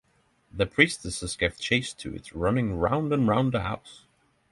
[0.51, 4.07] The priestesses gave chase to it, running round and round the house.